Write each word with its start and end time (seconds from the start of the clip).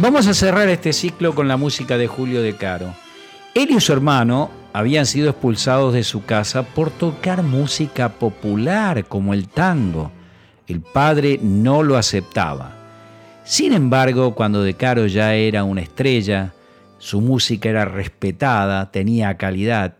Vamos 0.00 0.28
a 0.28 0.34
cerrar 0.34 0.68
este 0.68 0.92
ciclo 0.92 1.34
con 1.34 1.48
la 1.48 1.56
música 1.56 1.98
de 1.98 2.06
Julio 2.06 2.40
De 2.40 2.54
Caro. 2.54 2.94
Él 3.52 3.72
y 3.72 3.80
su 3.80 3.92
hermano 3.92 4.48
habían 4.72 5.06
sido 5.06 5.28
expulsados 5.28 5.92
de 5.92 6.04
su 6.04 6.24
casa 6.24 6.62
por 6.62 6.90
tocar 6.90 7.42
música 7.42 8.08
popular 8.08 9.06
como 9.06 9.34
el 9.34 9.48
tango. 9.48 10.12
El 10.68 10.82
padre 10.82 11.40
no 11.42 11.82
lo 11.82 11.96
aceptaba. 11.96 12.76
Sin 13.42 13.72
embargo, 13.72 14.36
cuando 14.36 14.62
De 14.62 14.74
Caro 14.74 15.08
ya 15.08 15.34
era 15.34 15.64
una 15.64 15.80
estrella, 15.80 16.52
su 16.98 17.20
música 17.20 17.68
era 17.68 17.84
respetada, 17.84 18.92
tenía 18.92 19.36
calidad, 19.36 19.96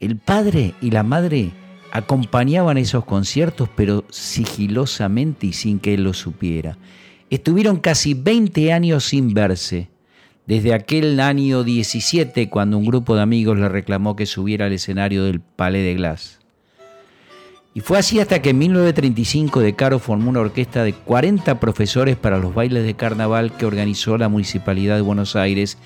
el 0.00 0.16
padre 0.16 0.72
y 0.80 0.92
la 0.92 1.02
madre 1.02 1.50
acompañaban 1.92 2.78
esos 2.78 3.04
conciertos, 3.04 3.68
pero 3.76 4.04
sigilosamente 4.08 5.48
y 5.48 5.52
sin 5.52 5.78
que 5.78 5.92
él 5.92 6.04
lo 6.04 6.14
supiera. 6.14 6.78
Estuvieron 7.28 7.78
casi 7.78 8.14
20 8.14 8.72
años 8.72 9.04
sin 9.04 9.34
verse, 9.34 9.88
desde 10.46 10.72
aquel 10.72 11.18
año 11.18 11.64
17 11.64 12.48
cuando 12.48 12.78
un 12.78 12.86
grupo 12.86 13.16
de 13.16 13.22
amigos 13.22 13.58
le 13.58 13.68
reclamó 13.68 14.14
que 14.14 14.26
subiera 14.26 14.66
al 14.66 14.72
escenario 14.72 15.24
del 15.24 15.40
Palais 15.40 15.84
de 15.84 15.94
Glass. 15.94 16.38
Y 17.74 17.80
fue 17.80 17.98
así 17.98 18.20
hasta 18.20 18.40
que 18.40 18.50
en 18.50 18.58
1935 18.58 19.60
De 19.60 19.74
Caro 19.74 19.98
formó 19.98 20.30
una 20.30 20.40
orquesta 20.40 20.84
de 20.84 20.94
40 20.94 21.60
profesores 21.60 22.16
para 22.16 22.38
los 22.38 22.54
bailes 22.54 22.86
de 22.86 22.94
carnaval 22.94 23.56
que 23.56 23.66
organizó 23.66 24.16
la 24.16 24.28
Municipalidad 24.28 24.94
de 24.94 25.02
Buenos 25.02 25.36
Aires 25.36 25.76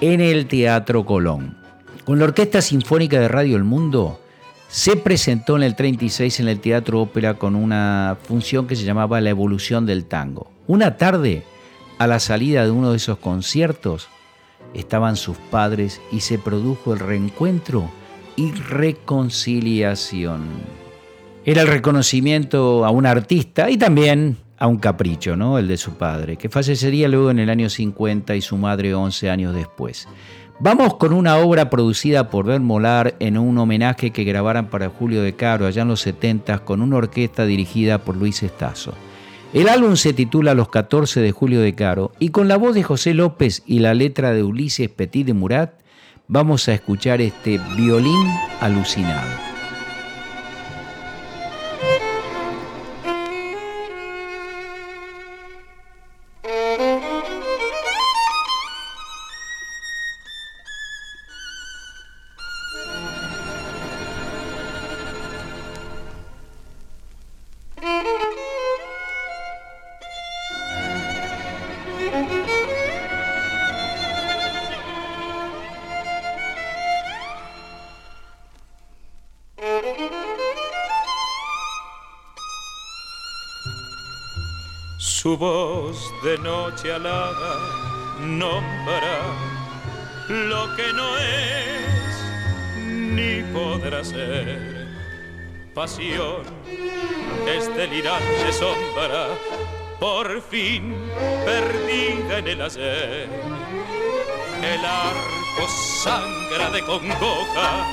en 0.00 0.20
el 0.20 0.46
Teatro 0.46 1.06
Colón. 1.06 1.56
Con 2.04 2.18
la 2.18 2.26
Orquesta 2.26 2.60
Sinfónica 2.60 3.18
de 3.18 3.28
Radio 3.28 3.56
El 3.56 3.64
Mundo 3.64 4.20
se 4.70 4.96
presentó 4.96 5.56
en 5.56 5.64
el 5.64 5.74
36 5.74 6.40
en 6.40 6.48
el 6.48 6.60
Teatro 6.60 7.00
Ópera 7.00 7.34
con 7.34 7.56
una 7.56 8.16
función 8.22 8.68
que 8.68 8.76
se 8.76 8.84
llamaba 8.84 9.20
La 9.20 9.30
Evolución 9.30 9.84
del 9.84 10.04
Tango. 10.04 10.52
Una 10.68 10.96
tarde, 10.96 11.42
a 11.98 12.06
la 12.06 12.20
salida 12.20 12.64
de 12.64 12.70
uno 12.70 12.92
de 12.92 12.98
esos 12.98 13.18
conciertos, 13.18 14.08
estaban 14.72 15.16
sus 15.16 15.36
padres 15.36 16.00
y 16.12 16.20
se 16.20 16.38
produjo 16.38 16.94
el 16.94 17.00
reencuentro 17.00 17.90
y 18.36 18.52
reconciliación. 18.52 20.46
Era 21.44 21.62
el 21.62 21.68
reconocimiento 21.68 22.84
a 22.84 22.90
un 22.90 23.06
artista 23.06 23.70
y 23.70 23.76
también 23.76 24.36
a 24.56 24.68
un 24.68 24.78
capricho, 24.78 25.36
¿no? 25.36 25.58
El 25.58 25.66
de 25.66 25.78
su 25.78 25.94
padre, 25.94 26.36
que 26.36 26.48
fallecería 26.48 27.08
luego 27.08 27.32
en 27.32 27.40
el 27.40 27.50
año 27.50 27.68
50 27.68 28.36
y 28.36 28.40
su 28.40 28.56
madre 28.56 28.94
11 28.94 29.30
años 29.30 29.54
después. 29.54 30.06
Vamos 30.62 30.96
con 30.96 31.14
una 31.14 31.38
obra 31.38 31.70
producida 31.70 32.28
por 32.28 32.44
Ben 32.44 32.62
Molar 32.62 33.14
en 33.18 33.38
un 33.38 33.56
homenaje 33.56 34.10
que 34.10 34.24
grabaran 34.24 34.68
para 34.68 34.90
Julio 34.90 35.22
de 35.22 35.34
Caro 35.34 35.66
allá 35.66 35.80
en 35.80 35.88
los 35.88 36.02
70 36.02 36.58
con 36.66 36.82
una 36.82 36.96
orquesta 36.96 37.46
dirigida 37.46 37.96
por 37.96 38.14
Luis 38.14 38.42
Estazo. 38.42 38.92
El 39.54 39.70
álbum 39.70 39.96
se 39.96 40.12
titula 40.12 40.52
Los 40.52 40.68
14 40.68 41.20
de 41.22 41.32
Julio 41.32 41.62
de 41.62 41.74
Caro 41.74 42.12
y 42.18 42.28
con 42.28 42.46
la 42.46 42.58
voz 42.58 42.74
de 42.74 42.82
José 42.82 43.14
López 43.14 43.62
y 43.64 43.78
la 43.78 43.94
letra 43.94 44.34
de 44.34 44.42
Ulises 44.42 44.90
Petit 44.90 45.28
de 45.28 45.32
Murat 45.32 45.80
vamos 46.28 46.68
a 46.68 46.74
escuchar 46.74 47.22
este 47.22 47.58
violín 47.74 48.28
alucinado. 48.60 49.49
Su 85.00 85.34
voz 85.38 86.12
de 86.22 86.36
noche 86.36 86.92
alada 86.92 87.56
nombra 88.20 89.18
lo 90.28 90.76
que 90.76 90.92
no 90.92 91.16
es 91.16 92.84
ni 92.84 93.42
podrá 93.50 94.04
ser. 94.04 94.86
Pasión 95.74 96.42
es 97.48 97.74
delirante 97.74 98.52
sombra, 98.52 99.28
por 99.98 100.42
fin 100.42 100.94
perdida 101.46 102.38
en 102.40 102.48
el 102.48 102.60
ayer. 102.60 103.28
El 104.62 104.84
arco 104.84 105.66
sangra 106.02 106.68
de 106.72 106.84
congoja 106.84 107.86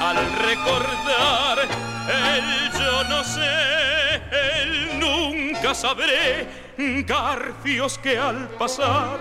al 0.00 0.16
recordar 0.48 1.58
el 1.60 2.72
yo 2.76 3.04
no 3.04 3.22
sé, 3.22 4.20
el 4.32 4.98
nunca 5.60 5.74
sabré, 5.74 6.46
garfios 7.06 7.98
que 7.98 8.16
al 8.16 8.48
pasar 8.50 9.18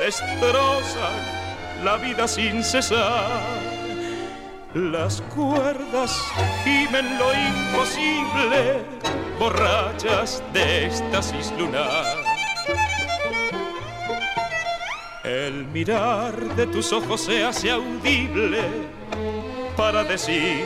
destrozan 0.00 1.84
la 1.84 1.96
vida 1.96 2.26
sin 2.26 2.64
cesar. 2.64 3.40
Las 4.74 5.20
cuerdas 5.34 6.20
gimen 6.64 7.18
lo 7.18 7.32
imposible, 7.32 8.82
borrachas 9.38 10.42
de 10.52 10.86
éxtasis 10.86 11.52
lunar. 11.58 12.16
El 15.22 15.64
mirar 15.66 16.34
de 16.56 16.66
tus 16.66 16.92
ojos 16.92 17.20
se 17.20 17.44
hace 17.44 17.70
audible 17.70 18.62
para 19.76 20.02
decir 20.02 20.64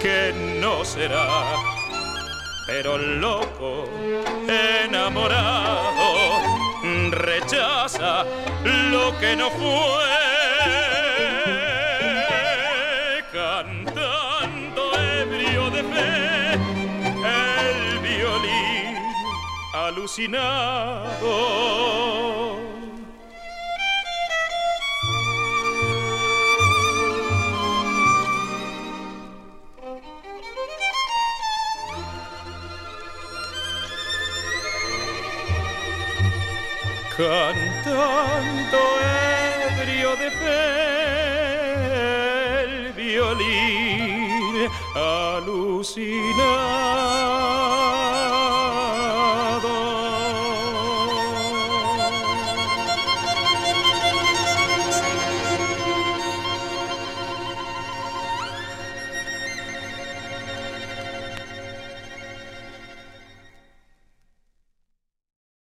que 0.00 0.32
no 0.60 0.84
será, 0.84 1.79
pero 2.72 2.96
loco, 2.96 3.84
enamorado, 4.84 6.40
rechaza 7.10 8.24
lo 8.92 9.18
que 9.18 9.34
no 9.34 9.50
fue. 9.50 10.04
Cantando 13.32 14.82
ebrio 15.20 15.68
de 15.70 15.82
fe, 15.82 16.54
el 17.26 17.98
violín 17.98 18.96
alucinado 19.74 21.10
cantando 37.20 38.78
ebrio 39.76 40.16
de 40.16 40.30
fe 40.30 40.62
el 42.64 42.92
violín 42.94 44.70
alucinado. 44.94 46.40